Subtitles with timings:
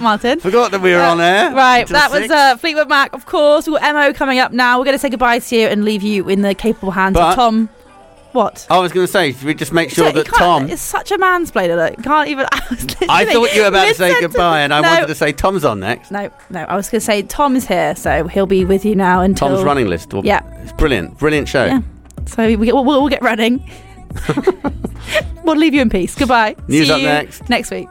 [0.00, 0.40] Martin?
[0.40, 1.52] Forgot that we were Uh, on air.
[1.54, 3.66] Right, Till that was uh, Fleetwood Mac, of course.
[3.66, 4.78] We've got Mo coming up now.
[4.78, 7.30] We're going to say goodbye to you and leave you in the capable hands But-
[7.30, 7.68] of Tom.
[8.32, 8.66] What?
[8.70, 10.70] I was going to say, should we just make sure So that Tom.
[10.70, 12.46] It's such a mansplainer that you can't even.
[12.52, 15.14] I, was I thought you were about to say goodbye, and I no, wanted to
[15.14, 16.10] say Tom's on next.
[16.10, 16.60] No, no.
[16.62, 19.48] I was going to say Tom is here, so he'll be with you now until.
[19.48, 20.14] Tom's running list.
[20.14, 20.40] Well, Yeah.
[20.62, 21.18] It's brilliant.
[21.18, 21.66] Brilliant show.
[21.66, 21.82] Yeah.
[22.24, 23.70] So we, we'll, we'll get running.
[25.44, 26.14] we'll leave you in peace.
[26.14, 26.56] Goodbye.
[26.68, 27.50] News See up you next.
[27.50, 27.88] Next week.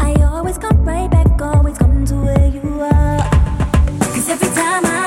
[0.00, 3.18] I always come right back, always come to where you are.
[4.00, 5.05] 'Cause every time I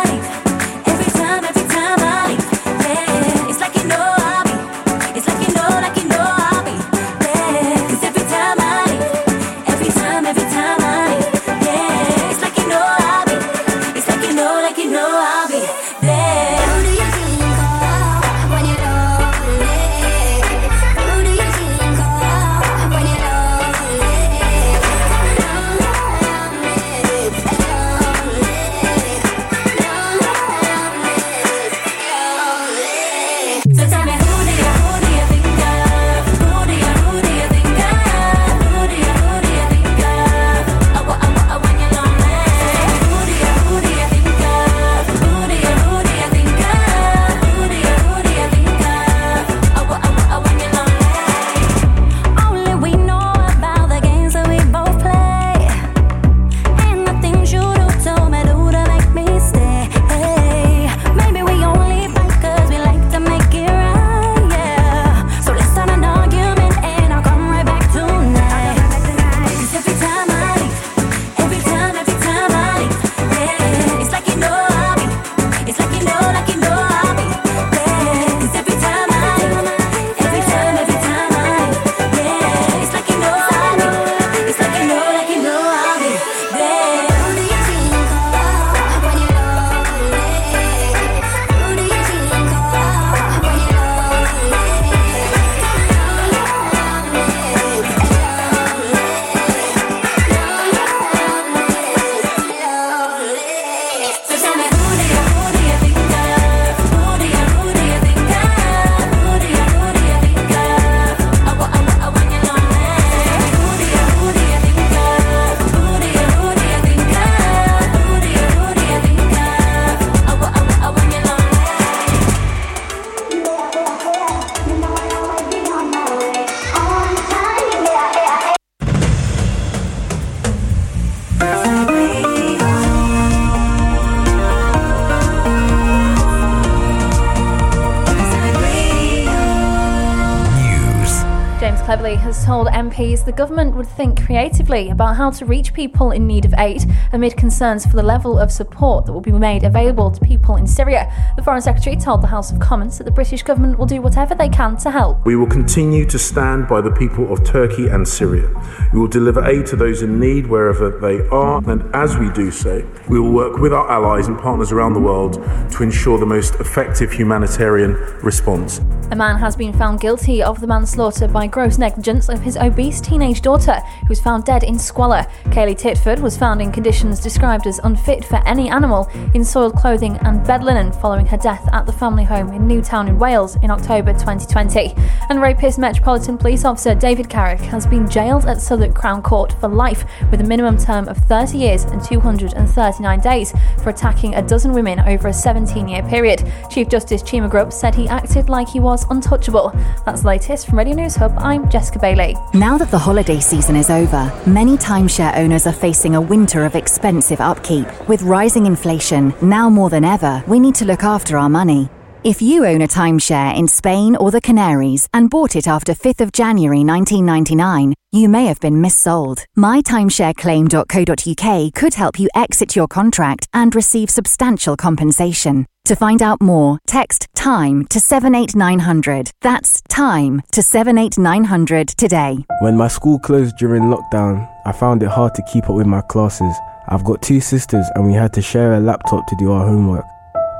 [142.50, 146.54] told MPs the government would think creatively about how to reach people in need of
[146.58, 150.56] aid amid concerns for the level of support that will be made available to people
[150.56, 151.14] in Syria.
[151.36, 154.34] The Foreign Secretary told the House of Commons that the British government will do whatever
[154.34, 155.24] they can to help.
[155.28, 158.50] We will continue to stand by the people of Turkey and Syria.
[158.94, 162.50] We will deliver aid to those in need wherever they are, and as we do
[162.50, 166.26] so, we will work with our allies and partners around the world to ensure the
[166.26, 167.94] most effective humanitarian
[168.24, 168.82] response.
[169.12, 173.02] A man has been found guilty of the manslaughter by gross negligence of his obese
[173.02, 175.26] teenage daughter, who was found dead in squalor.
[175.46, 180.18] Kaylea Titford was found in conditions described as unfit for any animal, in soiled clothing
[180.18, 183.72] and bed linen following her death at the family home in Newtown in Wales in
[183.72, 184.94] October 2020.
[185.30, 189.70] And rapist Metropolitan Police Officer David Carrick has been jailed at Southwark Crown Court for
[189.70, 194.72] life with a minimum term of 30 years and 239 days for attacking a dozen
[194.72, 196.44] women over a 17 year period.
[196.70, 199.72] Chief Justice Cheema-Grubb said he acted like he was untouchable.
[200.06, 201.34] That's the latest from Radio News Hub.
[201.38, 202.36] I'm Jessica Bailey.
[202.54, 206.76] Now that the holiday season is over, many timeshare owners are facing a winter of
[206.76, 207.88] expensive upkeep.
[208.08, 211.90] With rising inflation, now more than ever, we need to look after our money.
[212.22, 216.20] If you own a timeshare in Spain or the Canaries and bought it after 5th
[216.20, 219.46] of January 1999, you may have been missold.
[219.58, 225.66] MyTimeshareClaim.co.uk could help you exit your contract and receive substantial compensation.
[225.90, 229.32] To find out more, text TIME to 78900.
[229.42, 232.46] That's TIME to 78900 today.
[232.62, 236.02] When my school closed during lockdown, I found it hard to keep up with my
[236.02, 236.56] classes.
[236.90, 240.06] I've got two sisters and we had to share a laptop to do our homework.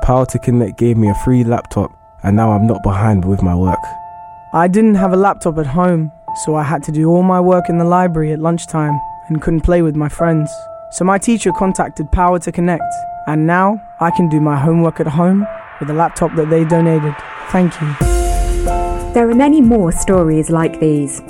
[0.02, 3.54] Power to Connect gave me a free laptop and now I'm not behind with my
[3.54, 3.78] work.
[4.52, 6.10] I didn't have a laptop at home,
[6.44, 9.60] so I had to do all my work in the library at lunchtime and couldn't
[9.60, 10.50] play with my friends.
[10.90, 12.82] So my teacher contacted Power to Connect,
[13.30, 15.46] and now I can do my homework at home
[15.78, 17.14] with the laptop that they donated.
[17.50, 17.94] Thank you.
[19.14, 21.22] There are many more stories like these.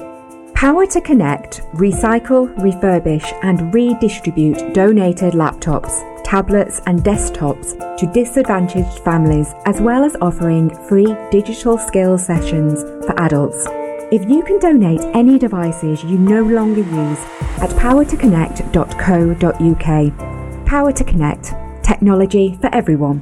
[0.55, 5.93] Power to Connect, recycle, refurbish, and redistribute donated laptops,
[6.25, 13.13] tablets, and desktops to disadvantaged families, as well as offering free digital skills sessions for
[13.21, 13.67] adults.
[14.11, 17.21] If you can donate any devices you no longer use
[17.61, 20.67] at powertoconnect.co.uk.
[20.67, 21.55] Power to Connect,
[21.91, 23.21] technology for everyone.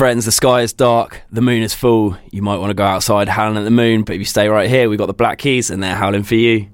[0.00, 2.16] friends, the sky is dark, the moon is full.
[2.30, 4.66] You might want to go outside howling at the moon, but if you stay right
[4.66, 6.68] here, we've got the Black Keys and they're howling for you.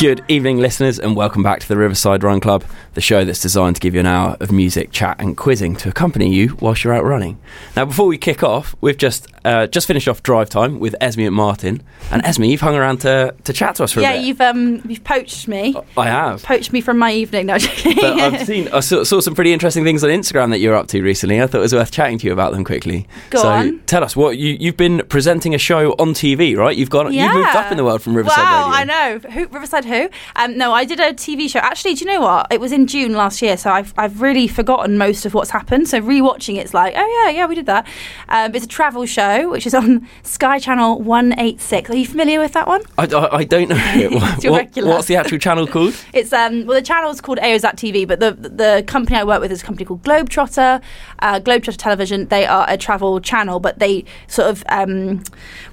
[0.00, 2.64] Good evening, listeners, and welcome back to the Riverside Run Club,
[2.94, 5.90] the show that's designed to give you an hour of music, chat, and quizzing to
[5.90, 7.38] accompany you whilst you're out running.
[7.76, 11.20] Now, before we kick off, we've just uh, just finished off drive time with Esme
[11.20, 11.82] and Martin.
[12.10, 14.20] And Esme, you've hung around to, to chat to us for yeah, a bit.
[14.20, 15.74] Yeah, you've um you've poached me.
[15.96, 16.42] I have.
[16.42, 17.46] Poached me from my evening.
[17.46, 20.74] No, But I've seen, I saw, saw some pretty interesting things on Instagram that you're
[20.74, 21.42] up to recently.
[21.42, 23.06] I thought it was worth chatting to you about them quickly.
[23.30, 23.80] Go so on.
[23.80, 26.76] tell us what you, you've been presenting a show on TV, right?
[26.76, 28.78] You've gone, you've moved up in the world from Riverside wow, Radio.
[28.78, 29.18] I know.
[29.30, 30.08] Who, Riverside Who?
[30.36, 31.58] Um, no, I did a TV show.
[31.58, 32.46] Actually, do you know what?
[32.50, 35.88] It was in June last year, so I've, I've really forgotten most of what's happened.
[35.88, 37.86] So rewatching it's like, oh yeah, yeah, we did that.
[38.28, 41.90] Um, it's a travel show, which is on Sky Channel 186.
[41.90, 42.82] Are you familiar with that one?
[42.96, 43.76] I, I, I don't know.
[44.50, 45.94] What- what's the actual channel called?
[46.12, 49.50] It's um well the channel's called AOZAT TV, but the the company I work with
[49.52, 50.80] is a company called Globetrotter,
[51.20, 52.26] uh, Globetrotter Television.
[52.28, 55.22] They are a travel channel, but they sort of um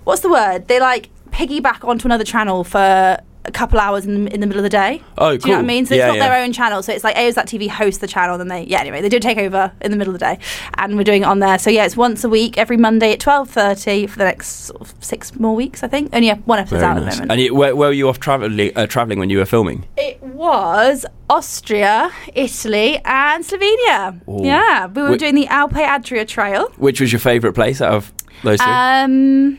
[0.04, 0.68] what's the word?
[0.68, 4.64] They like piggyback onto another channel for a couple hours in, in the middle of
[4.64, 5.02] the day.
[5.18, 5.86] Oh, Do you know what I mean?
[5.86, 6.30] So Yeah, it's not yeah.
[6.30, 6.84] their own channel.
[6.84, 8.80] So it's like AOZAT TV hosts the channel, and they yeah.
[8.82, 10.40] Anyway, they do take over in the middle of the day,
[10.76, 11.58] and we're doing it on there.
[11.58, 14.82] So yeah, it's once a week, every Monday at twelve thirty for the next sort
[14.82, 16.10] of six more weeks, I think.
[16.14, 17.32] Only one episode's Very out at the moment.
[17.32, 19.86] And you, where, where were you off traveling, uh, traveling when you were filming?
[19.98, 24.22] It was Austria, Italy, and Slovenia.
[24.28, 24.46] Ooh.
[24.46, 26.70] Yeah, we were Wh- doing the Alpe Adria Trail.
[26.78, 28.14] Which was your favourite place out of
[28.44, 28.72] those three?
[28.72, 29.58] Um,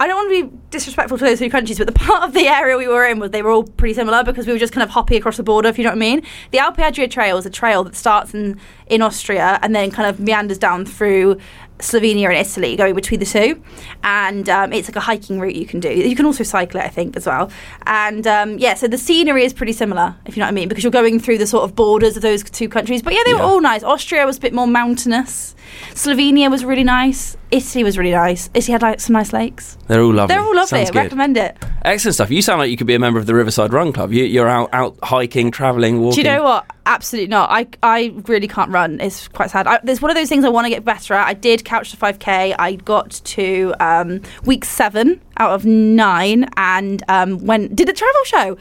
[0.00, 2.46] I don't want to be disrespectful to those three countries, but the part of the
[2.46, 4.84] area we were in was they were all pretty similar because we were just kind
[4.84, 6.22] of hoppy across the border, if you know what I mean.
[6.52, 10.08] The Alpe Adria Trail is a trail that starts in in Austria and then kind
[10.08, 11.38] of meanders down through
[11.78, 13.62] Slovenia and Italy, going between the two.
[14.02, 15.88] And um, it's like a hiking route you can do.
[15.90, 17.50] You can also cycle it, I think, as well.
[17.86, 20.68] And um, yeah, so the scenery is pretty similar, if you know what I mean,
[20.68, 23.02] because you're going through the sort of borders of those two countries.
[23.02, 23.82] But yeah, they were all nice.
[23.82, 25.54] Austria was a bit more mountainous.
[25.90, 27.36] Slovenia was really nice.
[27.50, 28.50] Italy was really nice.
[28.54, 29.78] Italy had like some nice lakes.
[29.86, 30.34] They're all lovely.
[30.34, 30.78] They're all lovely.
[30.84, 30.98] Sounds I good.
[31.04, 31.56] recommend it.
[31.82, 32.30] Excellent stuff.
[32.30, 34.12] You sound like you could be a member of the Riverside Run Club.
[34.12, 36.22] You, you're out, out hiking, travelling, walking.
[36.22, 36.66] Do you know what?
[36.84, 37.50] Absolutely not.
[37.50, 39.00] I, I really can't run.
[39.00, 39.66] It's quite sad.
[39.66, 41.26] I, there's one of those things I want to get better at.
[41.26, 42.54] I did couch to 5k.
[42.58, 48.24] I got to um, week seven out of nine and um, went did a travel
[48.24, 48.56] show.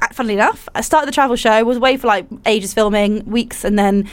[0.00, 1.64] Uh, Funnily enough, I started the travel show.
[1.64, 4.08] Was away for like ages filming, weeks, and then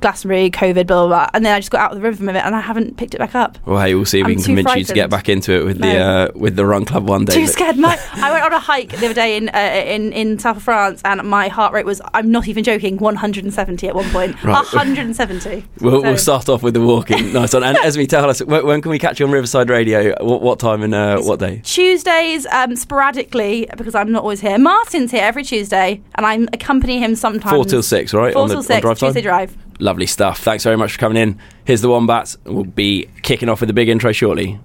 [0.00, 2.36] Glastonbury, COVID, blah blah blah, and then I just got out of the rhythm of
[2.36, 3.58] it, and I haven't picked it back up.
[3.66, 5.52] Well, hey, we'll see if we I'm can too convince you to get back into
[5.52, 7.34] it with the uh, with the Run Club one day.
[7.34, 7.76] Too scared.
[7.76, 10.62] My, I went on a hike the other day in uh, in in south of
[10.62, 14.42] France, and my heart rate was I'm not even joking 170 at one point.
[14.44, 14.54] Right.
[14.54, 15.64] 170.
[15.80, 17.32] We'll, So- we'll start off with the walking.
[17.32, 17.64] nice one.
[17.64, 20.14] And Esme, tell us when, when can we catch you on Riverside Radio?
[20.24, 21.60] What, what time and uh, what day?
[21.64, 24.58] Tuesdays, um, sporadically, because I'm not always here.
[24.58, 27.54] Martin's here every Tuesday, and I accompany him sometimes.
[27.54, 28.32] Four till six, right?
[28.32, 29.00] Four on the, till on six?
[29.00, 29.56] Tuesday drive.
[29.78, 30.40] Lovely stuff.
[30.40, 31.38] Thanks very much for coming in.
[31.64, 32.36] Here's the Wombats.
[32.44, 34.58] We'll be kicking off with the big intro shortly.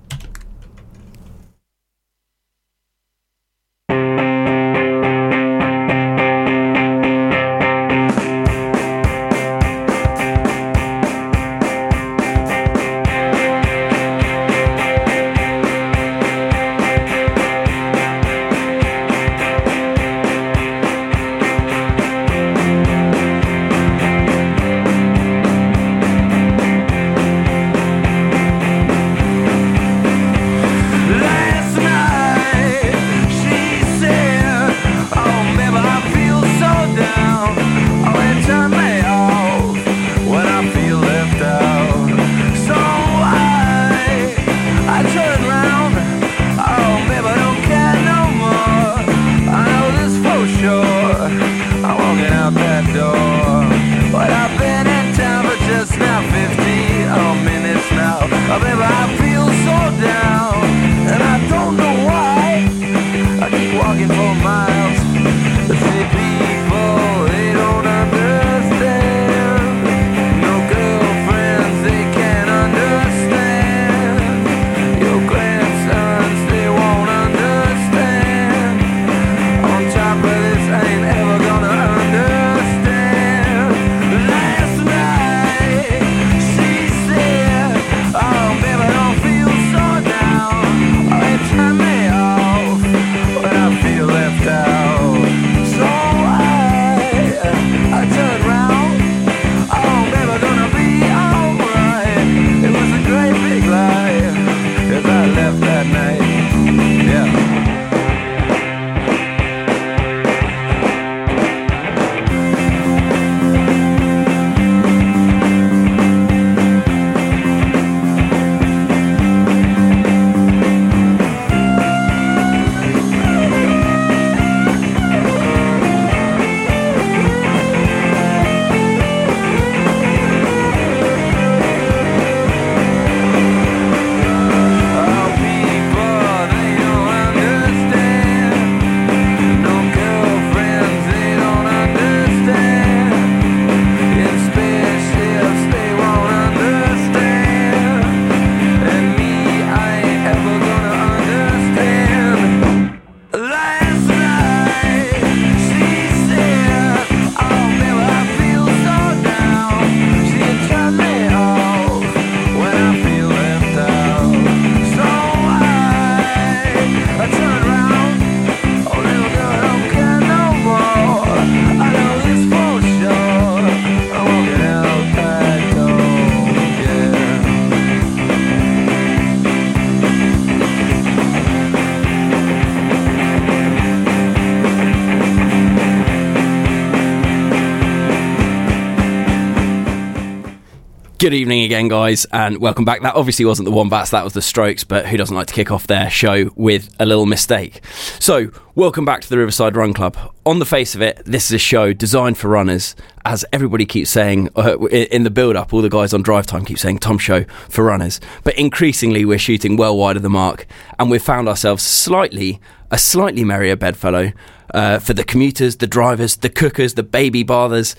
[191.24, 193.02] Good evening again, guys, and welcome back.
[193.02, 195.72] That obviously wasn't the Wombats, that was the Strokes, but who doesn't like to kick
[195.72, 197.80] off their show with a little mistake?
[198.20, 200.18] So, welcome back to the Riverside Run Club.
[200.46, 204.10] On the face of it, this is a show designed for runners, as everybody keeps
[204.10, 207.18] saying uh, in the build up, all the guys on drive time keep saying Tom
[207.18, 208.20] Show for runners.
[208.44, 210.68] But increasingly, we're shooting well wide of the mark,
[211.00, 212.60] and we've found ourselves slightly,
[212.92, 214.34] a slightly merrier bedfellow
[214.74, 217.96] uh, for the commuters, the drivers, the cookers, the baby bathers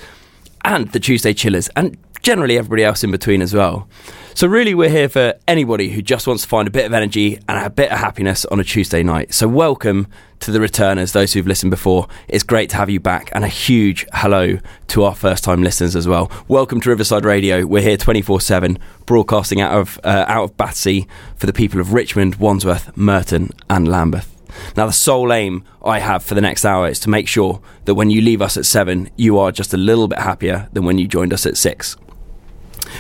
[0.62, 3.86] and the Tuesday chillers, and generally everybody else in between as well.
[4.34, 7.38] So, really, we're here for anybody who just wants to find a bit of energy
[7.48, 9.32] and a bit of happiness on a Tuesday night.
[9.32, 10.08] So, welcome
[10.40, 12.08] to the returners, those who've listened before.
[12.26, 14.58] It's great to have you back, and a huge hello
[14.88, 16.32] to our first time listeners as well.
[16.48, 17.64] Welcome to Riverside Radio.
[17.64, 21.06] We're here 24 7, broadcasting out of, uh, out of Battersea
[21.36, 24.30] for the people of Richmond, Wandsworth, Merton, and Lambeth.
[24.76, 27.94] Now, the sole aim I have for the next hour is to make sure that
[27.94, 30.98] when you leave us at seven, you are just a little bit happier than when
[30.98, 31.96] you joined us at six.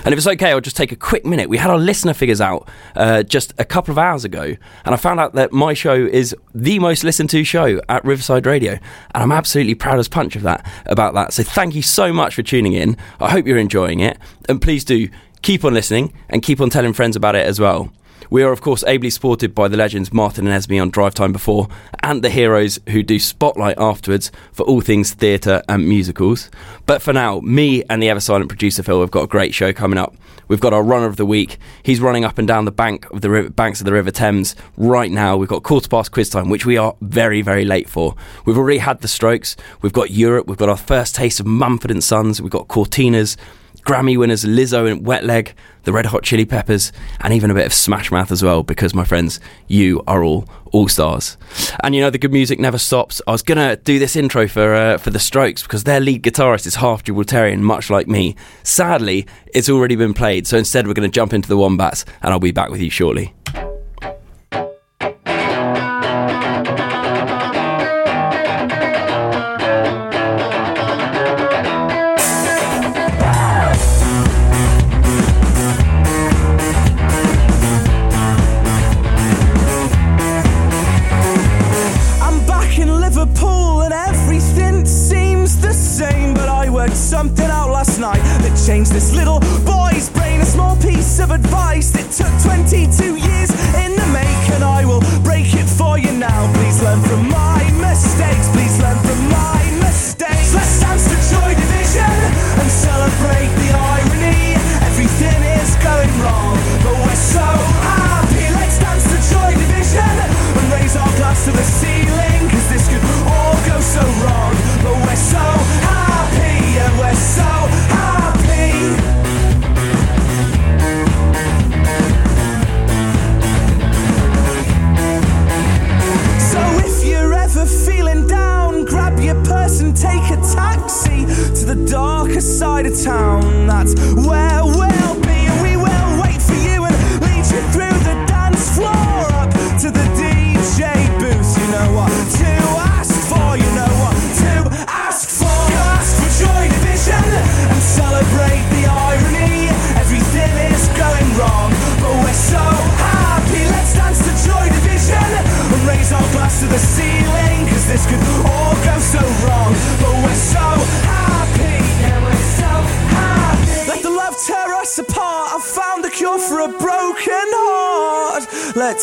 [0.04, 1.48] And if it's okay, I'll just take a quick minute.
[1.48, 4.96] We had our listener figures out uh, just a couple of hours ago, and I
[4.96, 9.22] found out that my show is the most listened to show at Riverside Radio, and
[9.22, 11.32] I'm absolutely proud as punch of that about that.
[11.32, 12.96] So thank you so much for tuning in.
[13.20, 15.08] I hope you're enjoying it, and please do
[15.42, 17.92] keep on listening and keep on telling friends about it as well.
[18.30, 21.32] We are, of course, ably supported by the legends Martin and Esme on Drive Time
[21.32, 21.68] Before,
[22.02, 26.50] and the heroes who do Spotlight afterwards for all things theatre and musicals.
[26.86, 29.72] But for now, me and the ever silent producer Phil have got a great show
[29.72, 30.14] coming up.
[30.48, 31.58] We've got our runner of the week.
[31.82, 34.54] He's running up and down the bank of the river, banks of the River Thames
[34.76, 35.36] right now.
[35.36, 38.14] We've got quarter past quiz time, which we are very, very late for.
[38.44, 39.56] We've already had the Strokes.
[39.80, 40.46] We've got Europe.
[40.46, 42.42] We've got our first taste of Mumford and Sons.
[42.42, 43.36] We've got Cortinas.
[43.84, 47.66] Grammy winners Lizzo and Wet Leg, the Red Hot Chili Peppers, and even a bit
[47.66, 51.36] of Smash Mouth as well, because my friends, you are all all stars.
[51.84, 53.22] And you know the good music never stops.
[53.26, 56.66] I was gonna do this intro for uh, for the Strokes because their lead guitarist
[56.66, 58.34] is half Gibraltarian, much like me.
[58.62, 62.40] Sadly, it's already been played, so instead we're gonna jump into the Wombats, and I'll
[62.40, 63.34] be back with you shortly.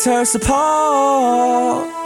[0.02, 2.01] Let tear us apart.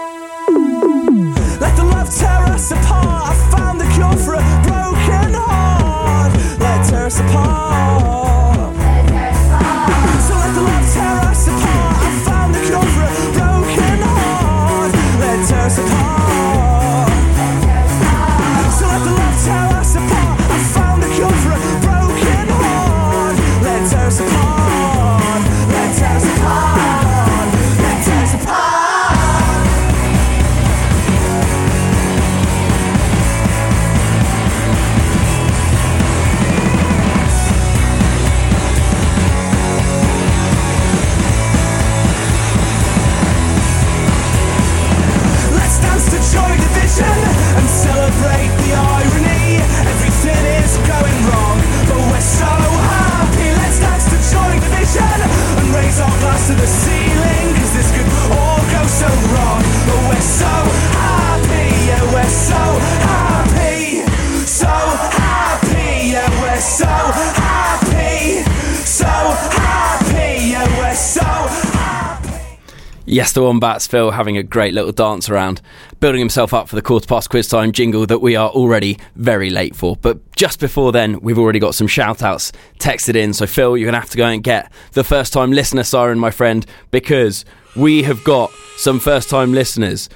[73.16, 75.62] Yes, the Wombats, Phil having a great little dance around,
[76.00, 79.48] building himself up for the quarter past quiz time jingle that we are already very
[79.48, 79.96] late for.
[79.96, 83.32] But just before then, we've already got some shout outs texted in.
[83.32, 86.18] So, Phil, you're going to have to go and get the first time listener siren,
[86.18, 90.10] my friend, because we have got some first time listeners.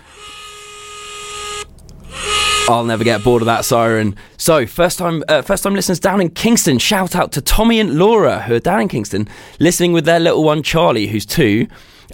[2.69, 4.15] I'll never get bored of that siren.
[4.37, 6.79] So, first time, uh, first time listeners down in Kingston.
[6.79, 9.27] Shout out to Tommy and Laura who are down in Kingston,
[9.59, 11.67] listening with their little one Charlie, who's two.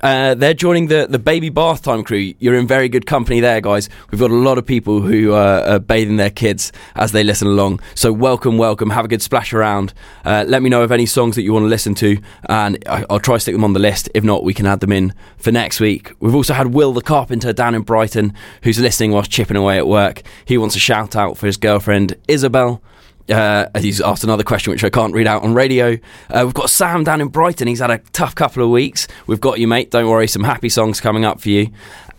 [0.03, 2.35] Uh, they're joining the, the baby bath time crew.
[2.39, 3.89] You're in very good company there, guys.
[4.11, 7.49] We've got a lot of people who uh, are bathing their kids as they listen
[7.49, 7.81] along.
[7.95, 8.91] So welcome, welcome.
[8.91, 9.95] Have a good splash around.
[10.25, 13.05] Uh, let me know of any songs that you want to listen to, and I,
[13.09, 14.09] I'll try to stick them on the list.
[14.15, 16.13] If not, we can add them in for next week.
[16.21, 19.87] We've also had Will the carpenter down in Brighton, who's listening whilst chipping away at
[19.87, 20.23] work.
[20.45, 22.83] He wants a shout out for his girlfriend Isabel.
[23.29, 25.99] Uh, he's asked another question which I can't read out on radio.
[26.31, 27.67] Uh, we've got Sam down in Brighton.
[27.69, 29.09] He's had a tough couple of weeks.
[29.27, 29.91] We've got you, mate.
[29.91, 30.29] Don't worry.
[30.29, 31.69] Some happy songs coming up for you.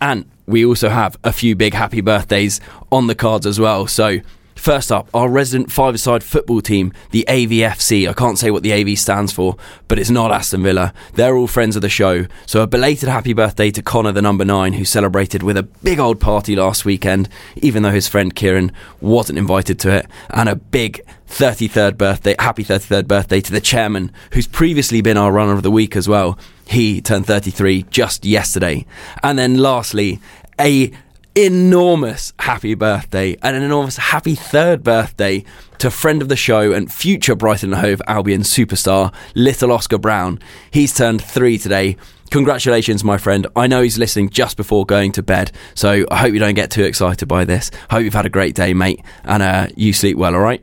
[0.00, 3.86] And we also have a few big happy birthdays on the cards as well.
[3.86, 4.18] So,
[4.58, 8.08] first up, our resident five-a-side football team, the AVFC.
[8.08, 10.92] I can't say what the AV stands for, but it's not Aston Villa.
[11.14, 12.26] They're all friends of the show.
[12.46, 15.98] So, a belated happy birthday to Connor, the number nine, who celebrated with a big
[15.98, 20.06] old party last weekend, even though his friend Kieran wasn't invited to it.
[20.30, 25.32] And a big 33rd birthday, happy 33rd birthday to the chairman, who's previously been our
[25.32, 26.38] runner of the week as well.
[26.66, 28.86] He turned 33 just yesterday.
[29.22, 30.20] And then lastly,
[30.60, 30.90] a
[31.46, 35.44] enormous happy birthday and an enormous happy third birthday
[35.78, 40.40] to friend of the show and future Brighton and Hove Albion superstar, little Oscar Brown.
[40.72, 41.96] He's turned three today.
[42.32, 43.46] Congratulations, my friend.
[43.54, 46.72] I know he's listening just before going to bed, so I hope you don't get
[46.72, 47.70] too excited by this.
[47.88, 50.62] Hope you've had a great day, mate, and uh, you sleep well, all right?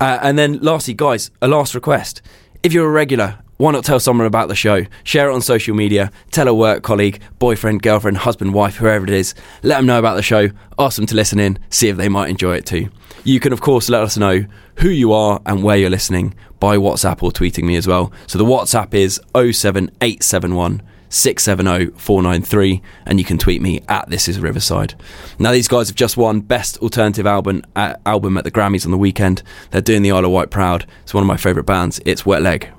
[0.00, 2.22] Uh, and then, lastly, guys, a last request.
[2.62, 4.86] If you're a regular, why not tell someone about the show?
[5.04, 6.10] Share it on social media.
[6.30, 9.34] Tell a work colleague, boyfriend, girlfriend, husband, wife, whoever it is.
[9.62, 10.48] Let them know about the show.
[10.78, 11.58] Ask them to listen in.
[11.70, 12.88] See if they might enjoy it too.
[13.24, 14.46] You can, of course, let us know
[14.78, 18.12] who you are and where you're listening by WhatsApp or tweeting me as well.
[18.26, 24.94] So the WhatsApp is 07871 670 and you can tweet me at this is riverside
[25.38, 28.90] now these guys have just won best alternative album uh, album at the grammys on
[28.92, 32.00] the weekend they're doing the isle of wight proud it's one of my favourite bands
[32.06, 32.70] it's wet leg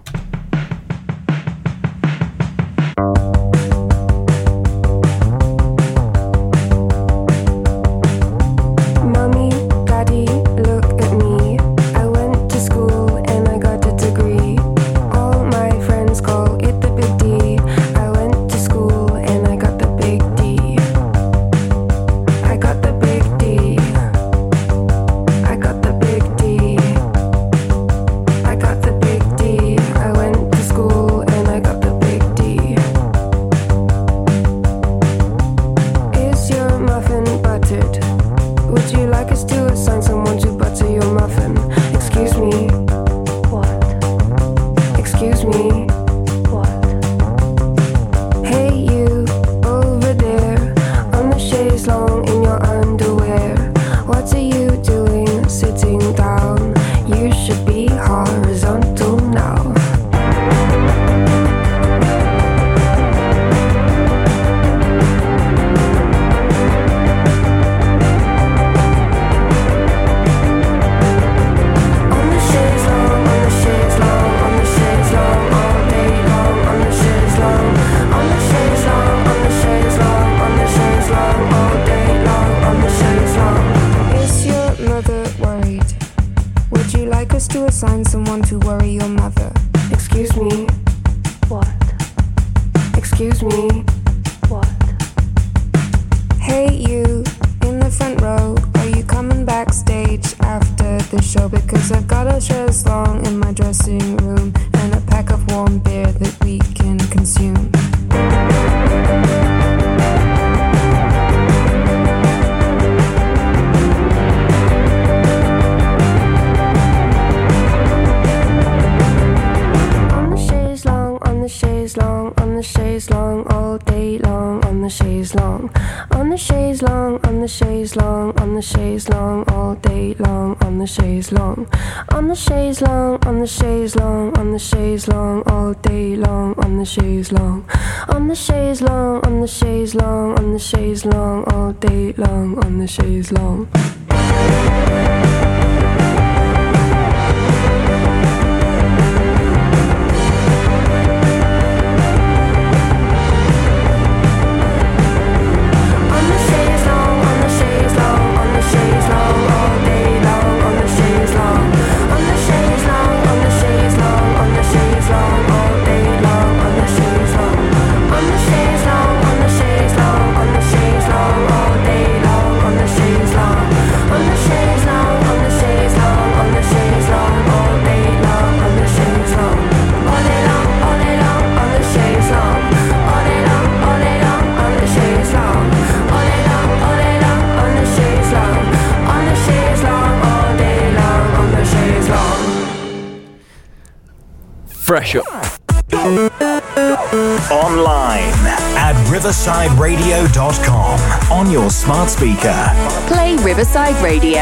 [202.13, 202.69] speaker.
[203.07, 204.39] Play Riverside Radio.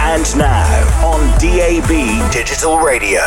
[0.00, 3.20] And now on DAB Digital Radio.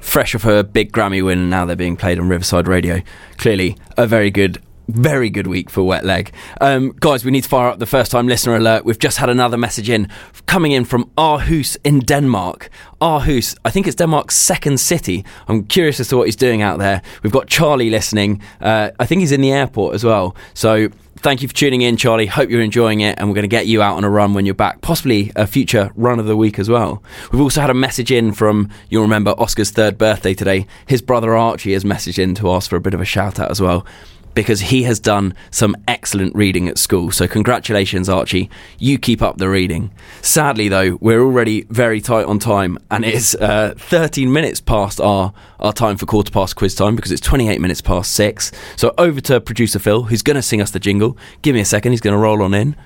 [0.00, 3.00] fresh off her big Grammy win, now they're being played on Riverside Radio.
[3.38, 4.60] Clearly, a very good.
[4.88, 6.32] Very good week for Wet Leg.
[6.60, 8.84] Um, guys, we need to fire up the first time listener alert.
[8.84, 10.08] We've just had another message in
[10.46, 12.68] coming in from Aarhus in Denmark.
[13.00, 15.24] Aarhus, I think it's Denmark's second city.
[15.48, 17.00] I'm curious as to what he's doing out there.
[17.22, 18.42] We've got Charlie listening.
[18.60, 20.36] Uh, I think he's in the airport as well.
[20.52, 22.26] So thank you for tuning in, Charlie.
[22.26, 24.46] Hope you're enjoying it, and we're going to get you out on a run when
[24.46, 27.02] you're back, possibly a future run of the week as well.
[27.30, 30.66] We've also had a message in from, you'll remember, Oscar's third birthday today.
[30.86, 33.50] His brother Archie has messaged in to ask for a bit of a shout out
[33.50, 33.86] as well.
[34.34, 37.10] Because he has done some excellent reading at school.
[37.10, 38.48] So, congratulations, Archie.
[38.78, 39.90] You keep up the reading.
[40.22, 45.32] Sadly, though, we're already very tight on time, and it's uh, 13 minutes past our,
[45.60, 48.52] our time for quarter past quiz time because it's 28 minutes past six.
[48.76, 51.16] So, over to producer Phil, who's going to sing us the jingle.
[51.42, 52.76] Give me a second, he's going to roll on in.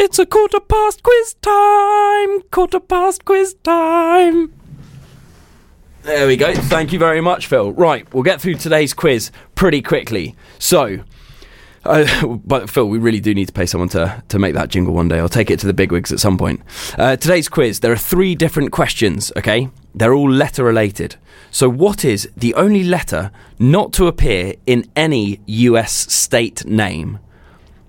[0.00, 2.42] It's a quarter past quiz time!
[2.50, 4.57] Quarter past quiz time!
[6.02, 6.54] There we go.
[6.54, 7.72] Thank you very much, Phil.
[7.72, 10.36] Right, we'll get through today's quiz pretty quickly.
[10.58, 11.00] So,
[11.84, 14.94] uh, but Phil, we really do need to pay someone to, to make that jingle
[14.94, 15.18] one day.
[15.18, 16.60] I'll take it to the bigwigs at some point.
[16.96, 19.68] Uh, today's quiz, there are three different questions, okay?
[19.94, 21.16] They're all letter related.
[21.50, 27.18] So, what is the only letter not to appear in any US state name?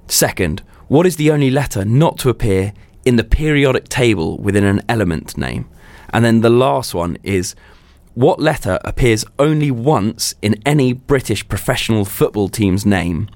[0.08, 2.73] Second, what is the only letter not to appear
[3.06, 5.69] in the periodic table within an element name?
[6.12, 7.54] And then the last one is
[8.20, 13.30] what letter appears only once in any British professional football team's name?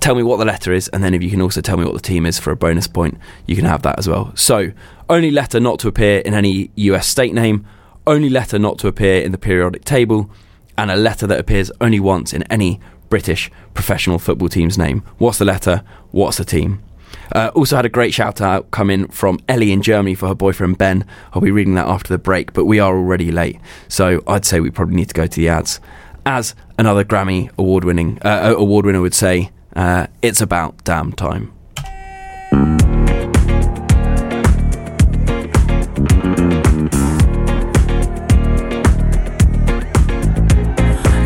[0.00, 1.94] Tell me what the letter is, and then if you can also tell me what
[1.94, 4.32] the team is for a bonus point, you can have that as well.
[4.34, 4.72] So,
[5.08, 7.64] only letter not to appear in any US state name,
[8.04, 10.28] only letter not to appear in the periodic table,
[10.76, 15.04] and a letter that appears only once in any British professional football team's name.
[15.18, 15.84] What's the letter?
[16.10, 16.82] What's the team?
[17.32, 20.34] Uh, also had a great shout out come in from Ellie in Germany for her
[20.34, 21.04] boyfriend Ben.
[21.32, 24.60] I'll be reading that after the break, but we are already late, so I'd say
[24.60, 25.80] we probably need to go to the ads.
[26.24, 31.52] As another Grammy award winning uh, award winner would say, uh, it's about damn time.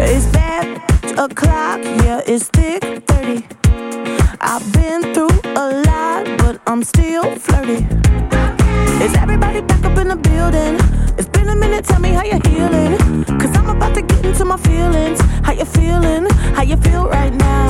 [0.03, 0.67] It's bad
[1.19, 3.47] o'clock, yeah, it's thick 30.
[4.41, 4.90] I've been
[12.31, 13.25] you're healing.
[13.25, 15.21] Cause I'm about to get into my feelings.
[15.45, 16.27] How you feeling?
[16.55, 17.70] How you feel right now?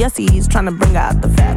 [0.00, 1.49] Balenciennes, trying to bring out the fabulous.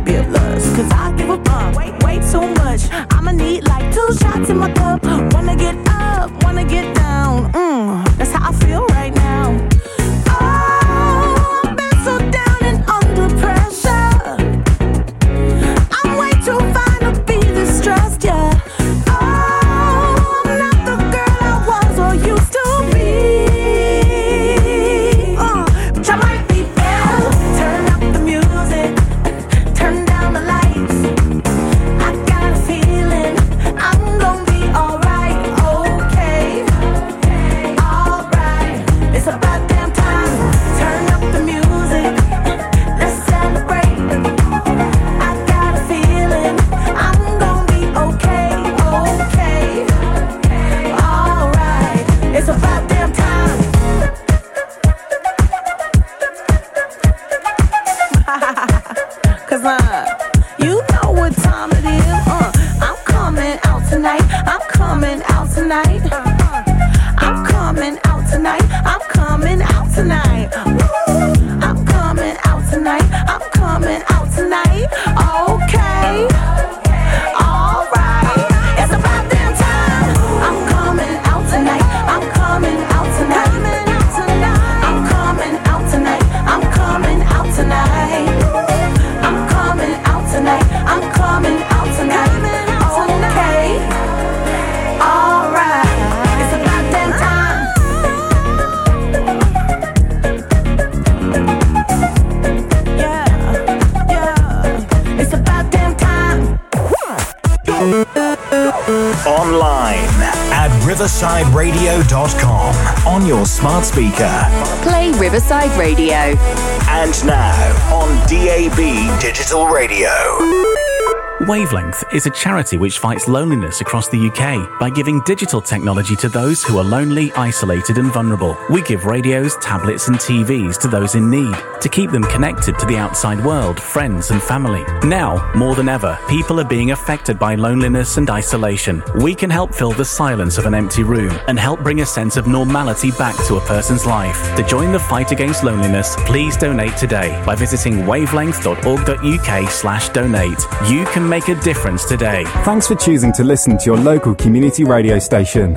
[121.64, 126.28] Wavelength is a charity which fights loneliness across the UK by giving digital technology to
[126.28, 128.58] those who are lonely, isolated, and vulnerable.
[128.70, 132.86] We give radios, tablets, and TVs to those in need to keep them connected to
[132.86, 134.84] the outside world, friends, and family.
[135.08, 139.04] Now, more than ever, people are being affected by loneliness and isolation.
[139.16, 142.38] We can help fill the silence of an empty room and help bring a sense
[142.38, 144.56] of normality back to a person's life.
[144.56, 150.66] To join the fight against loneliness, please donate today by visiting wavelength.org.uk slash donate.
[150.88, 152.44] You can make a difference today.
[152.66, 155.76] Thanks for choosing to listen to your local community radio station.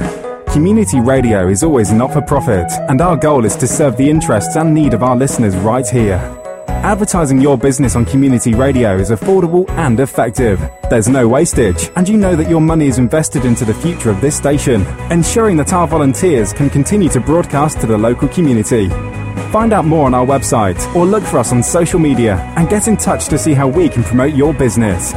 [0.49, 4.57] Community radio is always not for profit, and our goal is to serve the interests
[4.57, 6.16] and need of our listeners right here.
[6.68, 10.61] Advertising your business on community radio is affordable and effective.
[10.91, 14.20] There's no wastage, and you know that your money is invested into the future of
[14.20, 18.89] this station, ensuring that our volunteers can continue to broadcast to the local community.
[19.53, 22.89] Find out more on our website or look for us on social media and get
[22.89, 25.12] in touch to see how we can promote your business.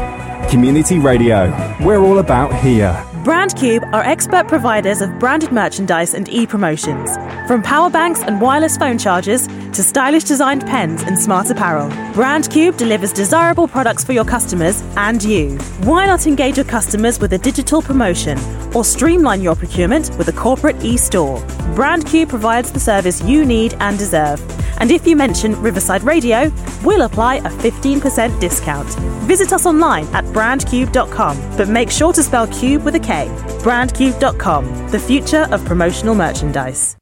[0.49, 1.51] Community Radio.
[1.79, 2.91] We're all about here.
[3.23, 7.17] BrandCube are expert providers of branded merchandise and e-promotions.
[7.47, 12.77] From power banks and wireless phone chargers to stylish designed pens and smart apparel, BrandCube
[12.77, 15.55] delivers desirable products for your customers and you.
[15.83, 18.39] Why not engage your customers with a digital promotion
[18.73, 21.37] or streamline your procurement with a corporate e-store?
[21.75, 24.41] BrandCube provides the service you need and deserve.
[24.79, 26.51] And if you mention Riverside Radio,
[26.83, 28.87] we'll apply a 15% discount.
[29.27, 33.27] Visit us online at brandcube.com, but make sure to spell cube with a K.
[33.63, 36.98] Brandcube.com, the future of promotional merchandise.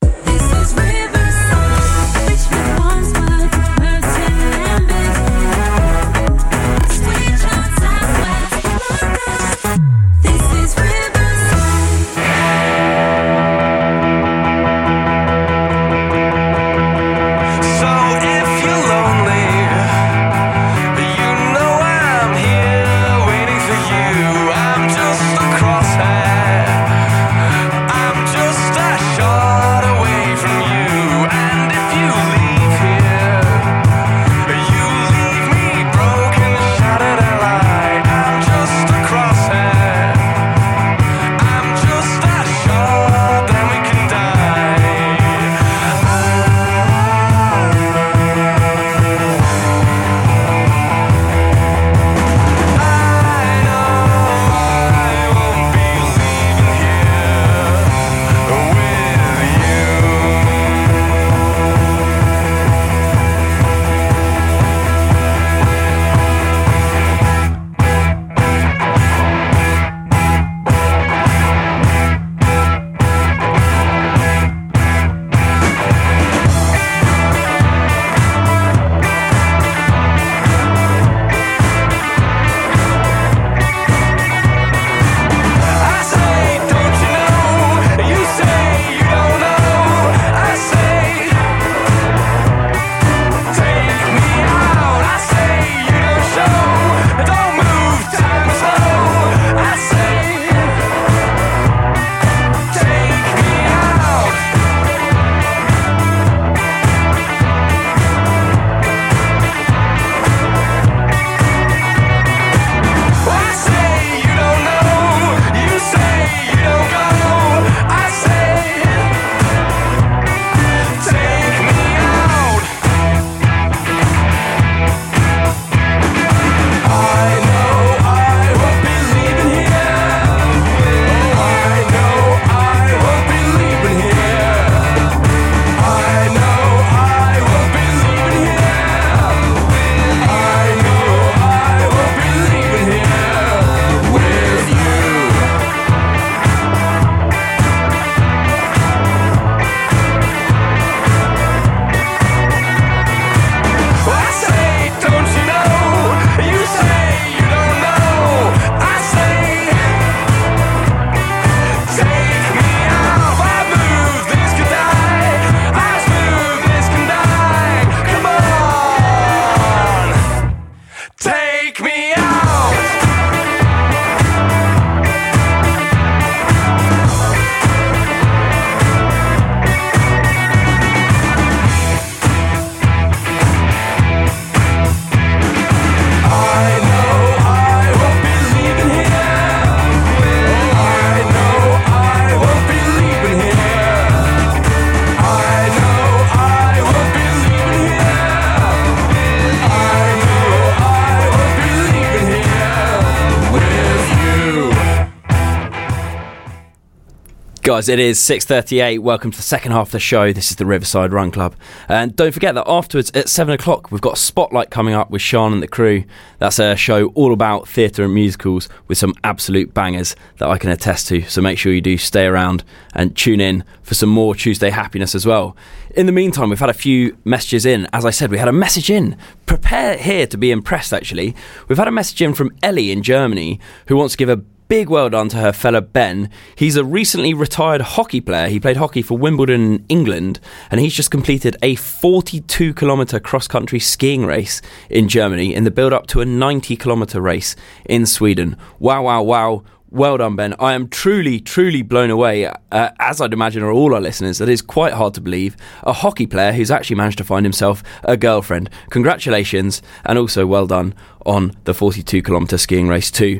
[207.67, 208.99] Guys, it is 6.38.
[208.99, 210.31] Welcome to the second half of the show.
[210.31, 211.53] This is the Riverside Run Club.
[211.89, 215.21] And don't forget that afterwards at 7 o'clock, we've got a spotlight coming up with
[215.21, 216.05] Sean and the crew.
[216.39, 220.69] That's a show all about theatre and musicals with some absolute bangers that I can
[220.69, 221.23] attest to.
[221.23, 222.63] So make sure you do stay around
[222.93, 225.57] and tune in for some more Tuesday happiness as well.
[225.93, 227.85] In the meantime, we've had a few messages in.
[227.91, 229.17] As I said, we had a message in.
[229.45, 231.35] Prepare here to be impressed, actually.
[231.67, 234.89] We've had a message in from Ellie in Germany who wants to give a big
[234.89, 236.29] well done to her fella Ben.
[236.55, 238.47] He's a recently retired hockey player.
[238.47, 240.39] He played hockey for Wimbledon in England,
[240.69, 245.71] and he's just completed a 42 kilometre cross country skiing race in Germany in the
[245.71, 247.55] build up to a 90 kilometre race
[247.85, 248.57] in Sweden.
[248.79, 249.63] Wow, wow, wow.
[249.89, 250.53] Well done, Ben.
[250.59, 254.37] I am truly, truly blown away, uh, as I'd imagine are all our listeners.
[254.39, 255.55] That is quite hard to believe.
[255.83, 258.69] A hockey player who's actually managed to find himself a girlfriend.
[258.89, 260.93] Congratulations, and also well done
[261.25, 263.39] on the 42 kilometre skiing race, too.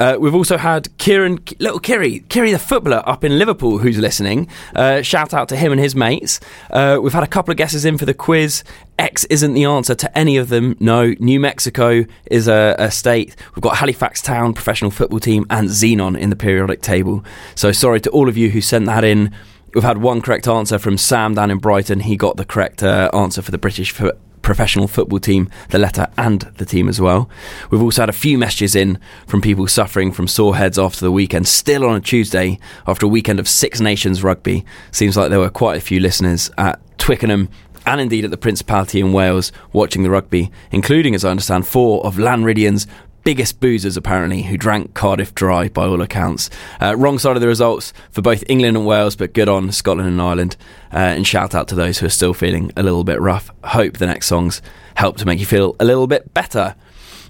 [0.00, 4.48] Uh, we've also had Kieran, little Kiri, Kiri the footballer up in Liverpool who's listening.
[4.74, 6.40] Uh, shout out to him and his mates.
[6.70, 8.64] Uh, we've had a couple of guesses in for the quiz.
[8.98, 10.76] X isn't the answer to any of them.
[10.80, 13.36] No, New Mexico is a, a state.
[13.54, 17.24] We've got Halifax Town professional football team and Xenon in the periodic table.
[17.54, 19.32] So sorry to all of you who sent that in.
[19.74, 22.00] We've had one correct answer from Sam down in Brighton.
[22.00, 24.12] He got the correct uh, answer for the British fo-
[24.44, 27.28] professional football team, the letter and the team as well.
[27.70, 31.10] We've also had a few messages in from people suffering from sore heads after the
[31.10, 34.64] weekend, still on a Tuesday after a weekend of Six Nations rugby.
[34.92, 37.48] Seems like there were quite a few listeners at Twickenham
[37.86, 42.04] and indeed at the Principality in Wales watching the rugby, including, as I understand, four
[42.06, 42.86] of Lanridian's
[43.24, 46.50] biggest boozers apparently who drank Cardiff dry by all accounts.
[46.80, 50.08] Uh, wrong side of the results for both England and Wales, but good on Scotland
[50.08, 50.56] and Ireland.
[50.92, 53.50] Uh, and shout out to those who are still feeling a little bit rough.
[53.64, 54.62] Hope the next songs
[54.94, 56.76] help to make you feel a little bit better.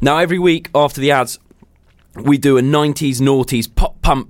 [0.00, 1.38] Now, every week after the ads,
[2.14, 4.28] we do a 90s noughties pop pump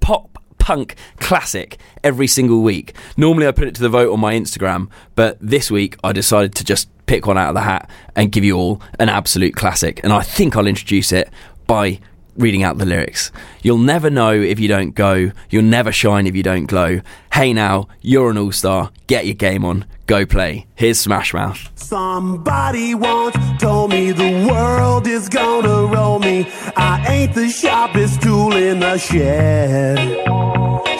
[0.00, 0.29] pop
[0.70, 2.94] punk classic every single week.
[3.16, 6.54] Normally I put it to the vote on my Instagram, but this week I decided
[6.54, 9.98] to just pick one out of the hat and give you all an absolute classic.
[10.04, 11.28] And I think I'll introduce it
[11.66, 11.98] by
[12.36, 13.30] reading out the lyrics.
[13.62, 17.00] You'll never know if you don't go, you'll never shine if you don't glow.
[17.32, 20.66] Hey now, you're an all-star, get your game on, go play.
[20.74, 21.70] Here's Smash Mouth.
[21.74, 26.48] Somebody once told me the world is gonna roll me.
[26.76, 29.98] I ain't the sharpest tool in the shed.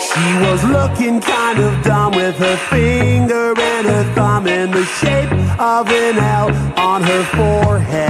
[0.00, 5.30] She was looking kind of dumb with her finger and her thumb in the shape
[5.60, 8.09] of an L on her forehead.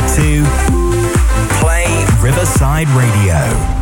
[0.00, 0.44] to
[1.60, 3.78] play Riverside Radio.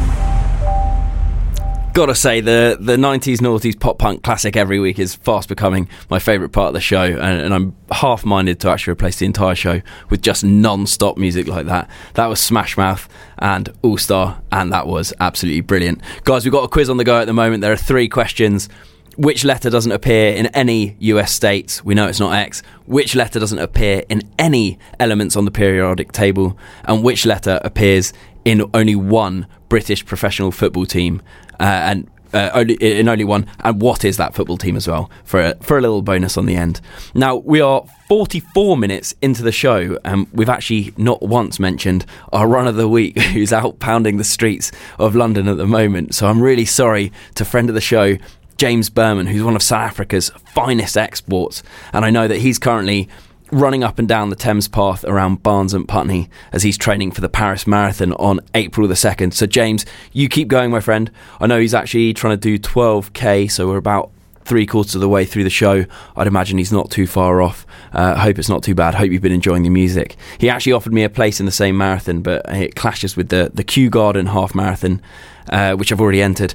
[1.93, 6.19] Gotta say, the, the 90s noughties pop punk classic every week is fast becoming my
[6.19, 9.55] favourite part of the show, and, and I'm half minded to actually replace the entire
[9.55, 11.89] show with just non stop music like that.
[12.15, 13.09] That was Smash Mouth
[13.39, 16.03] and All Star, and that was absolutely brilliant.
[16.25, 17.63] Guys, we've got a quiz on the go at the moment.
[17.63, 18.69] There are three questions.
[19.17, 21.83] Which letter doesn't appear in any US states?
[21.83, 22.63] We know it's not X.
[22.85, 26.59] Which letter doesn't appear in any elements on the periodic table?
[26.85, 28.13] And which letter appears
[28.45, 31.23] in only one British professional football team?
[31.59, 33.47] Uh, and uh, only in only one.
[33.61, 35.11] And what is that football team as well?
[35.25, 36.81] For a, for a little bonus on the end.
[37.15, 42.47] Now we are 44 minutes into the show, and we've actually not once mentioned our
[42.47, 46.15] run of the week, who's out pounding the streets of London at the moment.
[46.15, 48.19] So I'm really sorry to friend of the show.
[48.57, 53.09] James Berman, who's one of South Africa's finest exports, and I know that he's currently
[53.53, 57.21] running up and down the Thames path around Barnes and Putney as he's training for
[57.21, 59.33] the Paris Marathon on April the 2nd.
[59.33, 61.11] So, James, you keep going, my friend.
[61.41, 64.11] I know he's actually trying to do 12k, so we're about
[64.47, 65.85] three quarters of the way through the show.
[66.17, 67.67] I'd imagine he's not too far off.
[67.93, 68.95] Uh, hope it's not too bad.
[68.95, 70.17] Hope you've been enjoying the music.
[70.39, 73.51] He actually offered me a place in the same marathon, but it clashes with the,
[73.53, 75.03] the Kew Garden half marathon,
[75.51, 76.55] uh, which I've already entered.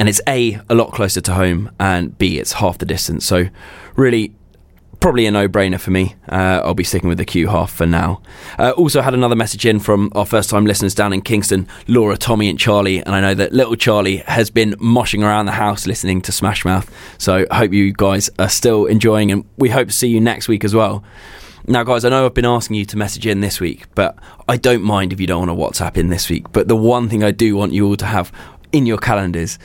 [0.00, 3.26] And it's A, a lot closer to home, and B, it's half the distance.
[3.26, 3.50] So,
[3.96, 4.32] really,
[4.98, 6.14] probably a no-brainer for me.
[6.26, 8.22] Uh, I'll be sticking with the Q half for now.
[8.58, 12.48] Uh, also had another message in from our first-time listeners down in Kingston, Laura, Tommy,
[12.48, 16.22] and Charlie, and I know that little Charlie has been moshing around the house listening
[16.22, 16.90] to Smash Mouth.
[17.18, 20.64] So hope you guys are still enjoying, and we hope to see you next week
[20.64, 21.04] as well.
[21.66, 24.56] Now, guys, I know I've been asking you to message in this week, but I
[24.56, 26.50] don't mind if you don't want to WhatsApp in this week.
[26.52, 28.32] But the one thing I do want you all to have
[28.72, 29.58] in your calendars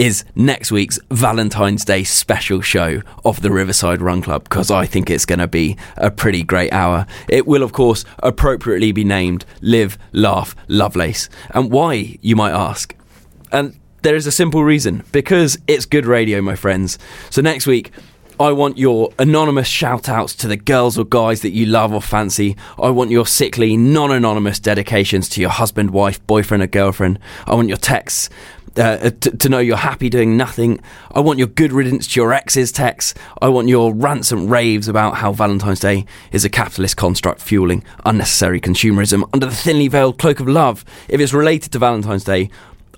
[0.00, 5.10] is next week's Valentine's Day special show of the Riverside Run Club because I think
[5.10, 7.06] it's going to be a pretty great hour.
[7.28, 11.28] It will, of course, appropriately be named Live, Laugh, Lovelace.
[11.50, 12.96] And why, you might ask?
[13.52, 16.98] And there is a simple reason because it's good radio, my friends.
[17.28, 17.92] So next week,
[18.40, 22.00] I want your anonymous shout outs to the girls or guys that you love or
[22.00, 22.56] fancy.
[22.78, 27.18] I want your sickly, non anonymous dedications to your husband, wife, boyfriend, or girlfriend.
[27.46, 28.30] I want your texts.
[28.76, 30.80] Uh, to, to know you're happy doing nothing.
[31.12, 33.14] I want your good riddance to your ex's texts.
[33.42, 38.60] I want your ransom raves about how Valentine's Day is a capitalist construct fueling unnecessary
[38.60, 40.84] consumerism under the thinly veiled cloak of love.
[41.08, 42.48] If it's related to Valentine's Day,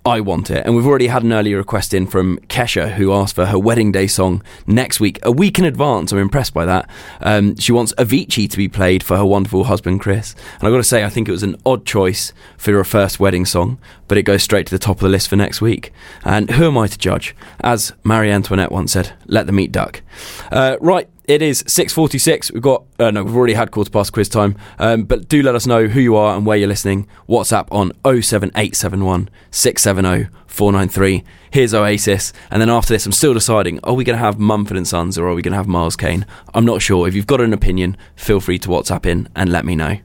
[0.05, 0.67] I want it.
[0.67, 3.93] And we've already had an earlier request in from Kesha, who asked for her wedding
[3.93, 6.11] day song next week, a week in advance.
[6.11, 6.91] I'm impressed by that.
[7.21, 10.35] Um, she wants Avicii to be played for her wonderful husband, Chris.
[10.59, 13.21] And I've got to say, I think it was an odd choice for her first
[13.21, 13.79] wedding song,
[14.09, 15.93] but it goes straight to the top of the list for next week.
[16.25, 17.37] And who am I to judge?
[17.61, 20.03] As Marie Antoinette once said, let them eat duck.
[20.51, 21.09] Uh, right.
[21.33, 22.53] It is 6.46.
[22.53, 24.55] We've got, uh, no, we've already had quarter past quiz time.
[24.79, 27.09] Um, but do let us know who you are and where you're listening.
[27.27, 31.25] WhatsApp on 07871 670 493.
[31.51, 32.35] Here's Oasis.
[32.51, 35.17] And then after this, I'm still deciding are we going to have Mumford and Sons
[35.17, 36.27] or are we going to have Miles Kane?
[36.53, 37.09] I'm not sure.
[37.09, 40.01] If you've got an opinion, feel free to WhatsApp in and let me know.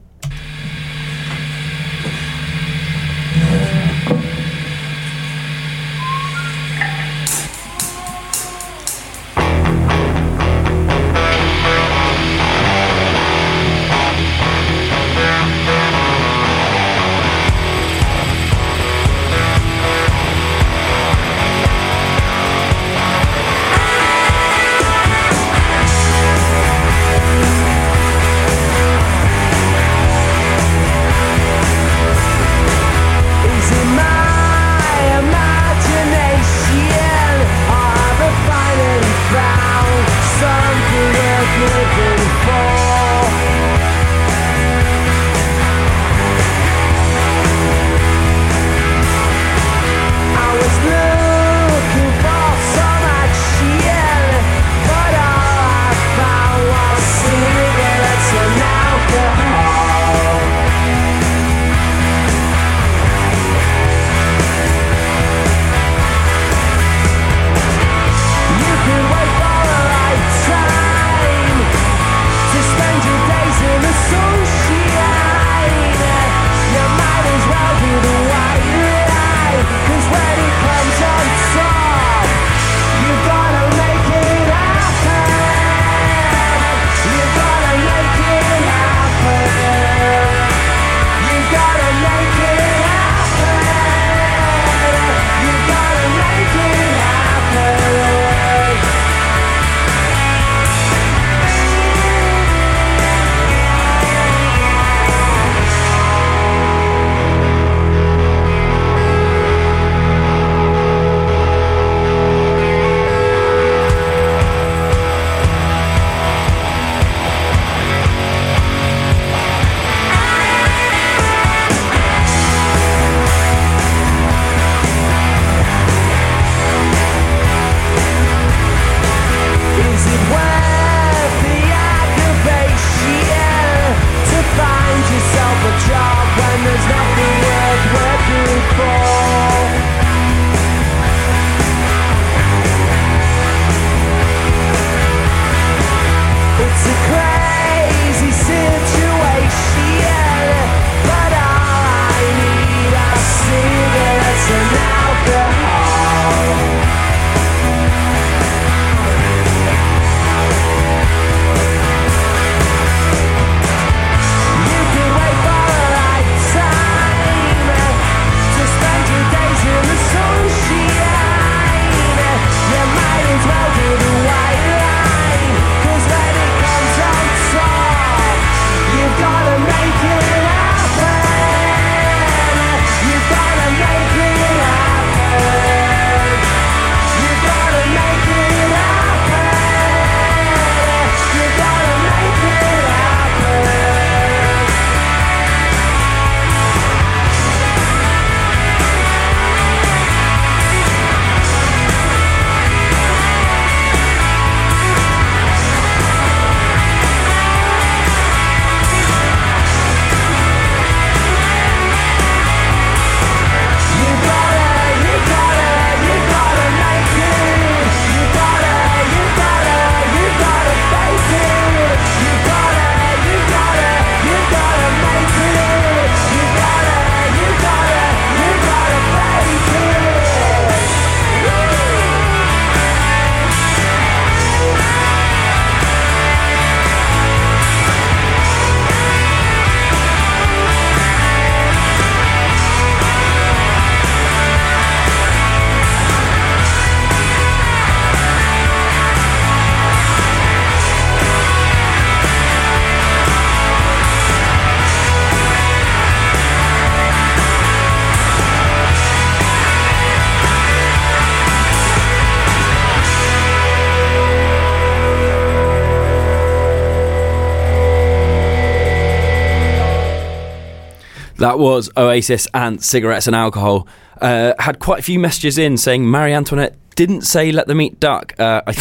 [271.58, 273.86] Was Oasis and cigarettes and alcohol.
[274.20, 278.00] Uh, had quite a few messages in saying Marie Antoinette didn't say let them eat
[278.00, 278.34] duck.
[278.38, 278.74] Uh, I,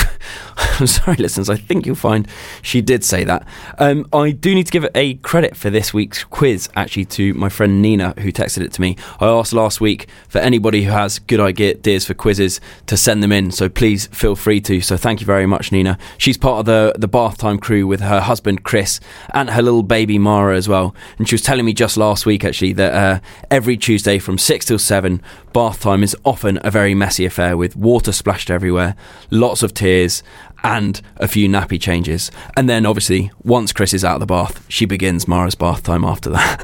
[0.80, 1.50] I'm sorry, listeners.
[1.50, 2.28] I think you'll find
[2.62, 3.48] she did say that.
[3.80, 7.50] Um, I do need to give a credit for this week's quiz, actually, to my
[7.50, 8.96] friend Nina, who texted it to me.
[9.20, 13.32] I asked last week for anybody who has good ideas for quizzes to send them
[13.32, 14.80] in, so please feel free to.
[14.82, 15.98] So thank you very much, Nina.
[16.20, 19.00] She's part of the, the bath time crew with her husband, Chris,
[19.34, 20.94] and her little baby, Mara, as well.
[21.18, 23.20] And she was telling me just last week, actually, that uh,
[23.50, 25.24] every Tuesday from 6 till 7,
[25.58, 28.96] bath time is often a very messy affair with water splashed everywhere,
[29.32, 30.22] lots of tears,
[30.64, 32.30] and a few nappy changes.
[32.56, 36.06] And then, obviously, once Chris is out of the bath, she begins Mara's bath time
[36.06, 36.64] after that.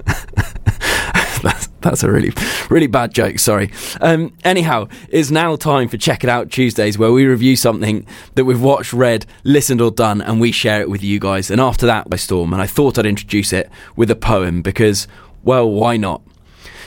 [1.41, 2.33] that's, that's a really,
[2.69, 3.39] really bad joke.
[3.39, 3.71] Sorry.
[3.99, 8.45] Um, anyhow, it's now time for Check It Out Tuesdays, where we review something that
[8.45, 11.49] we've watched, read, listened, or done, and we share it with you guys.
[11.49, 12.53] And after that, by Storm.
[12.53, 15.07] And I thought I'd introduce it with a poem because,
[15.41, 16.21] well, why not?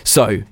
[0.04, 0.44] So,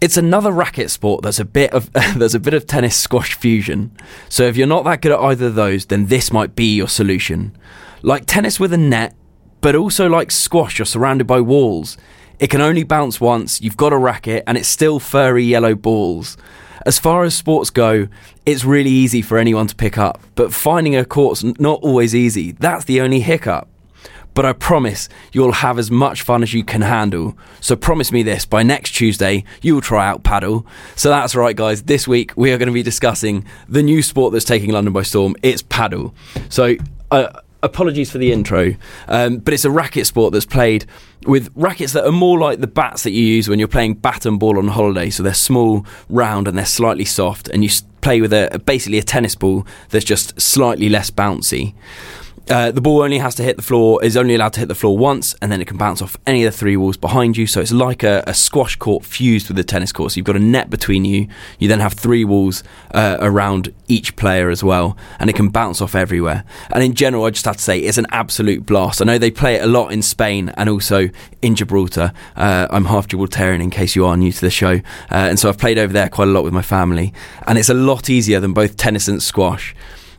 [0.00, 3.96] it's another racket sport that's a bit of there's a bit of tennis squash fusion.
[4.28, 6.88] So if you're not that good at either of those, then this might be your
[6.88, 7.56] solution.
[8.02, 9.14] Like tennis with a net,
[9.60, 11.96] but also like squash, you're surrounded by walls.
[12.38, 16.36] It can only bounce once, you've got a racket, and it's still furry yellow balls.
[16.86, 18.06] As far as sports go,
[18.46, 22.52] it's really easy for anyone to pick up, but finding a court's not always easy.
[22.52, 23.68] That's the only hiccup.
[24.38, 27.36] But I promise you'll have as much fun as you can handle.
[27.60, 30.64] So promise me this by next Tuesday, you will try out paddle.
[30.94, 31.82] So that's right, guys.
[31.82, 35.02] This week we are going to be discussing the new sport that's taking London by
[35.02, 35.34] storm.
[35.42, 36.14] It's paddle.
[36.50, 36.76] So,
[37.10, 38.76] uh, apologies for the intro,
[39.08, 40.86] um, but it's a racket sport that's played
[41.26, 44.24] with rackets that are more like the bats that you use when you're playing bat
[44.24, 45.10] and ball on holiday.
[45.10, 47.70] So they're small, round, and they're slightly soft, and you
[48.02, 51.74] play with a basically a tennis ball that's just slightly less bouncy.
[52.48, 54.74] Uh, the ball only has to hit the floor, is only allowed to hit the
[54.74, 57.46] floor once, and then it can bounce off any of the three walls behind you.
[57.46, 60.12] So it's like a, a squash court fused with a tennis court.
[60.12, 61.28] So you've got a net between you.
[61.58, 65.82] You then have three walls uh, around each player as well, and it can bounce
[65.82, 66.44] off everywhere.
[66.72, 69.02] And in general, I just have to say it's an absolute blast.
[69.02, 71.10] I know they play it a lot in Spain and also
[71.42, 72.12] in Gibraltar.
[72.34, 74.80] Uh, I'm half Gibraltarian, in case you are new to the show, uh,
[75.10, 77.12] and so I've played over there quite a lot with my family.
[77.46, 79.74] And it's a lot easier than both tennis and squash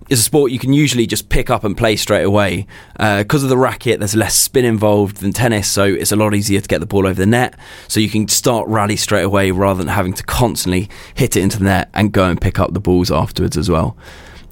[0.10, 2.66] it's a sport you can usually just pick up and play straight away.
[2.98, 6.60] Because of the racket, there's less spin involved than tennis, so it's a lot easier
[6.60, 7.58] to get the ball over the net.
[7.88, 11.60] So you can start rally straight away rather than having to constantly hit it into
[11.60, 13.96] the net and go and pick up the balls afterwards as well.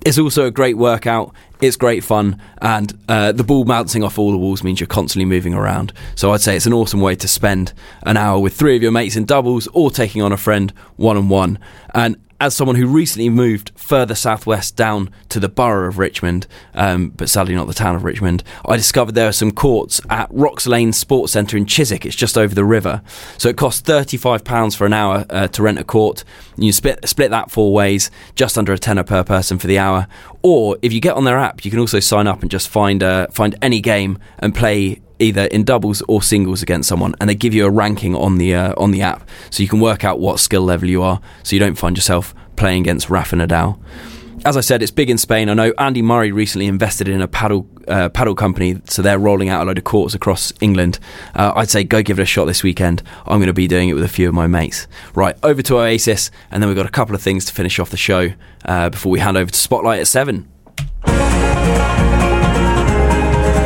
[0.05, 1.33] It's also a great workout.
[1.59, 5.25] It's great fun, and uh, the ball bouncing off all the walls means you're constantly
[5.25, 5.91] moving around.
[6.13, 8.91] So I'd say it's an awesome way to spend an hour with three of your
[8.91, 11.57] mates in doubles or taking on a friend one on one.
[11.95, 17.09] And as someone who recently moved further southwest down to the borough of Richmond, um,
[17.09, 20.67] but sadly not the town of Richmond, I discovered there are some courts at Rocks
[20.67, 22.05] Lane Sports Centre in Chiswick.
[22.05, 23.01] It's just over the river.
[23.37, 26.23] So it costs £35 for an hour uh, to rent a court.
[26.57, 30.07] You split, split that four ways, just under a tenner per person for the hour.
[30.43, 33.01] Or if you get on their app, you can also sign up and just find,
[33.01, 37.35] uh, find any game and play either in doubles or singles against someone, and they
[37.35, 40.19] give you a ranking on the uh, on the app, so you can work out
[40.19, 43.79] what skill level you are, so you don't find yourself playing against Rafa Nadal.
[44.45, 45.49] As I said, it's big in Spain.
[45.49, 49.49] I know Andy Murray recently invested in a paddle uh, paddle company, so they're rolling
[49.49, 50.99] out a load of courts across England.
[51.35, 53.01] Uh, I'd say go give it a shot this weekend.
[53.25, 54.87] I'm going to be doing it with a few of my mates.
[55.15, 57.89] Right, over to Oasis, and then we've got a couple of things to finish off
[57.89, 58.29] the show
[58.65, 60.47] uh, before we hand over to Spotlight at seven.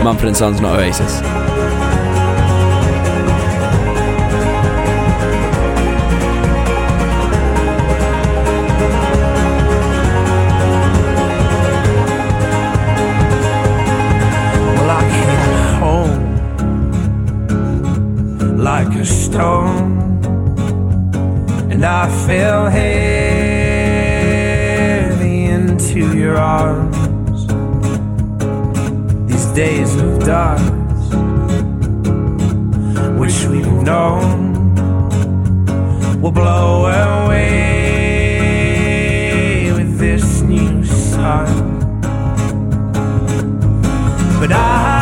[0.03, 1.21] Mumford Sons, not Oasis.
[18.93, 20.19] A stone,
[21.71, 22.85] and I fell heavy
[25.45, 27.00] into your arms.
[29.55, 30.63] Days of dust,
[33.19, 34.73] which we've known,
[36.21, 36.85] will blow
[37.25, 37.41] away
[39.73, 41.79] with this new sun.
[44.39, 45.00] But I'll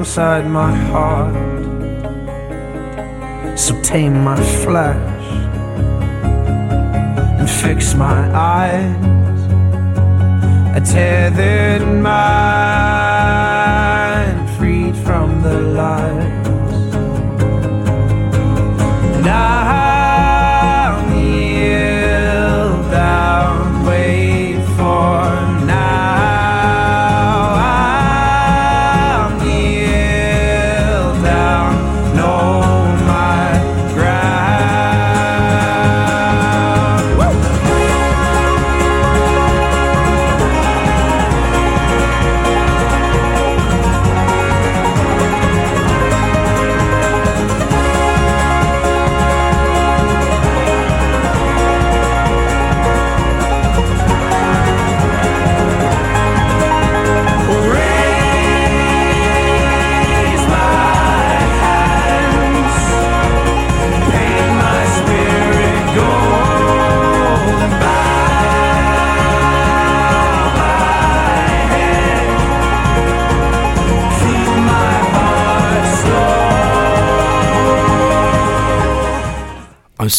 [0.00, 1.34] alongside my heart.
[3.58, 4.39] So tame my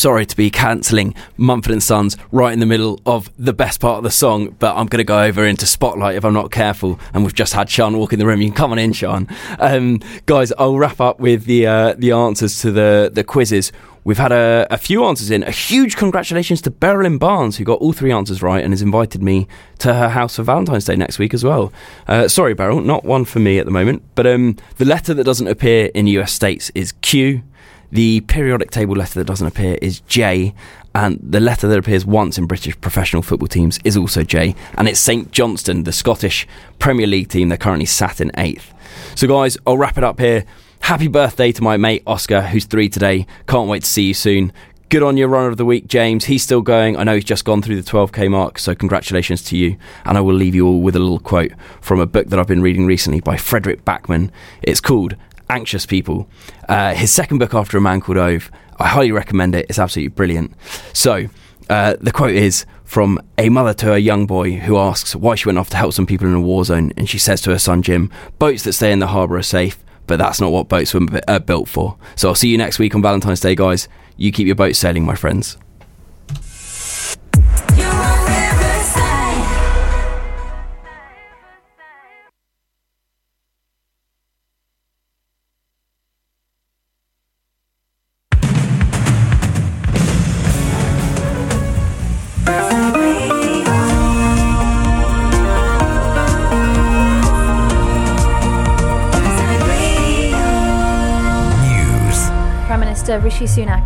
[0.01, 3.99] sorry to be cancelling Mumford and Sons right in the middle of the best part
[3.99, 6.99] of the song, but I'm going to go over into Spotlight if I'm not careful.
[7.13, 8.41] And we've just had Sean walk in the room.
[8.41, 9.27] You can come on in, Sean.
[9.59, 13.71] Um, guys, I'll wrap up with the uh, the answers to the the quizzes.
[14.03, 15.43] We've had a, a few answers in.
[15.43, 19.21] A huge congratulations to Berylyn Barnes, who got all three answers right and has invited
[19.21, 19.47] me
[19.77, 21.71] to her house for Valentine's Day next week as well.
[22.07, 24.01] Uh, sorry, Beryl, not one for me at the moment.
[24.15, 27.43] But um, the letter that doesn't appear in US states is Q.
[27.91, 30.53] The periodic table letter that doesn't appear is J,
[30.95, 34.87] and the letter that appears once in British professional football teams is also J, and
[34.87, 36.47] it's St Johnstone, the Scottish
[36.79, 37.49] Premier League team.
[37.49, 38.73] They're currently sat in eighth.
[39.15, 40.45] So, guys, I'll wrap it up here.
[40.81, 43.27] Happy birthday to my mate Oscar, who's three today.
[43.47, 44.51] Can't wait to see you soon.
[44.89, 46.25] Good on your runner of the week, James.
[46.25, 46.97] He's still going.
[46.97, 49.77] I know he's just gone through the 12k mark, so congratulations to you.
[50.03, 52.47] And I will leave you all with a little quote from a book that I've
[52.47, 54.31] been reading recently by Fredrik Backman.
[54.61, 55.15] It's called
[55.51, 56.29] Anxious People.
[56.67, 58.49] Uh, his second book after a man called Ove.
[58.79, 59.67] I highly recommend it.
[59.69, 60.53] It's absolutely brilliant.
[60.93, 61.27] So,
[61.69, 65.47] uh, the quote is from a mother to a young boy who asks why she
[65.47, 67.59] went off to help some people in a war zone, and she says to her
[67.59, 69.77] son Jim, "Boats that stay in the harbour are safe,
[70.07, 72.95] but that's not what boats were uh, built for." So I'll see you next week
[72.95, 73.87] on Valentine's Day, guys.
[74.17, 75.57] You keep your boat sailing, my friends.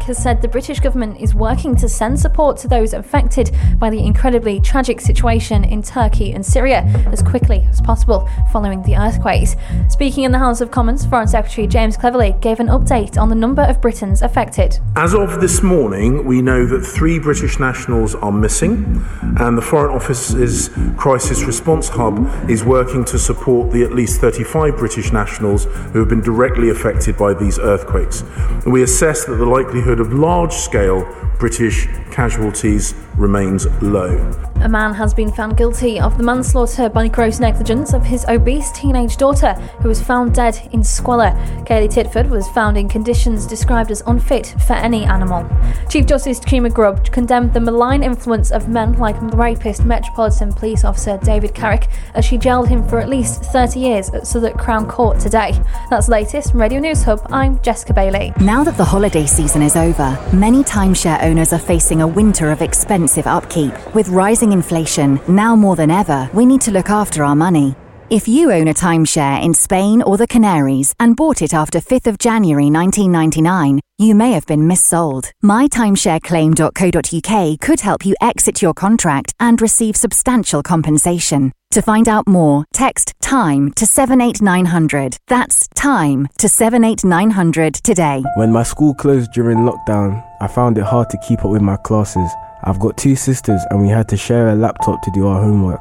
[0.05, 4.05] Has said the British government is working to send support to those affected by the
[4.05, 6.81] incredibly tragic situation in Turkey and Syria
[7.11, 9.55] as quickly as possible following the earthquakes.
[9.89, 13.35] Speaking in the House of Commons, Foreign Secretary James Cleverly gave an update on the
[13.35, 14.79] number of Britons affected.
[14.95, 19.03] As of this morning, we know that three British nationals are missing,
[19.39, 24.77] and the Foreign Office's Crisis Response Hub is working to support the at least 35
[24.77, 28.23] British nationals who have been directly affected by these earthquakes.
[28.65, 31.05] We assess that the likelihood of large scale
[31.39, 34.31] British casualties remains low.
[34.61, 38.71] A man has been found guilty of the manslaughter by gross negligence of his obese
[38.71, 41.31] teenage daughter, who was found dead in squalor.
[41.65, 45.47] Kaylea Titford was found in conditions described as unfit for any animal.
[45.89, 51.53] Chief Justice Cheema-Grubb condemned the malign influence of men like rapist Metropolitan Police Officer David
[51.53, 55.51] Carrick as she jailed him for at least 30 years at Southwark Crown Court today.
[55.89, 57.21] That's the latest from Radio News Hub.
[57.29, 58.33] I'm Jessica Bailey.
[58.39, 62.61] Now that the holiday season is over, many timeshare owners are facing a winter of
[63.05, 63.71] expensive upkeep.
[63.93, 67.75] With rising inflation, now more than ever, we need to look after our money.
[68.09, 72.07] If you own a timeshare in Spain or the Canaries and bought it after 5th
[72.07, 75.31] of January 1999, you may have been missold.
[75.43, 81.51] MyTimeshareClaim.co.uk could help you exit your contract and receive substantial compensation.
[81.71, 85.17] To find out more, text TIME to 78900.
[85.27, 88.23] That's TIME to 78900 today.
[88.35, 91.75] When my school closed during lockdown, I found it hard to keep up with my
[91.77, 92.29] classes.
[92.67, 95.79] I've got two sisters and we had to share a laptop to do our homework.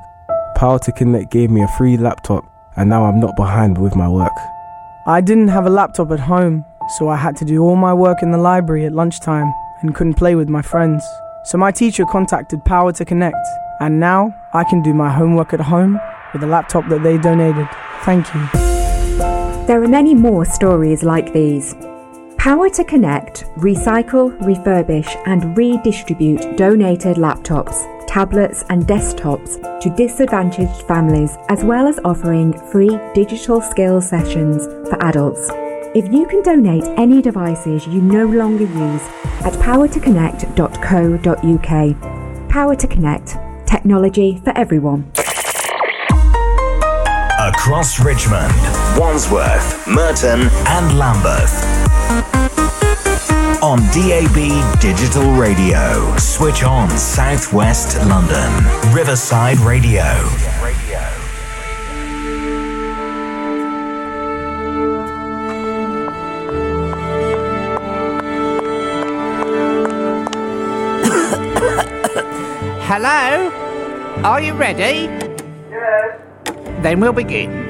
[0.54, 2.44] Power to Connect gave me a free laptop
[2.76, 4.32] and now I'm not behind with my work.
[5.06, 6.62] I didn't have a laptop at home,
[6.98, 10.14] so I had to do all my work in the library at lunchtime and couldn't
[10.14, 11.02] play with my friends.
[11.46, 13.46] So my teacher contacted Power to Connect,
[13.80, 15.98] and now I can do my homework at home
[16.32, 17.68] with the laptop that they donated.
[18.02, 18.46] Thank you.
[19.66, 21.74] There are many more stories like these.
[22.44, 31.38] Power to connect, recycle, refurbish, and redistribute donated laptops, tablets, and desktops to disadvantaged families,
[31.48, 35.48] as well as offering free digital skills sessions for adults.
[35.94, 39.02] If you can donate any devices you no longer use
[39.40, 42.48] at powertoconnect.co.uk.
[42.50, 45.10] Power to Connect, technology for everyone.
[47.40, 48.52] Across Richmond,
[48.98, 51.73] Wandsworth, Merton, and Lambeth.
[53.74, 56.16] On DAB Digital Radio.
[56.16, 58.52] Switch on Southwest London.
[58.94, 60.00] Riverside Radio.
[72.86, 73.50] Hello?
[74.22, 75.10] Are you ready?
[75.68, 76.20] Yes.
[76.80, 77.64] Then we'll begin.